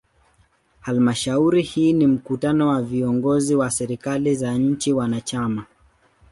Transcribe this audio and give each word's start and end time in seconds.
Halmashauri 0.81 1.61
hii 1.61 1.93
ni 1.93 2.07
mkutano 2.07 2.67
wa 2.69 2.81
viongozi 2.81 3.55
wa 3.55 3.71
serikali 3.71 4.35
za 4.35 4.53
nchi 4.57 4.93
wanachama. 4.93 5.65